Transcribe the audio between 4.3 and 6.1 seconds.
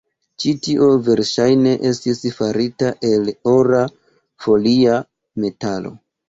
folia metalo.